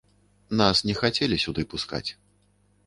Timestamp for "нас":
0.61-0.77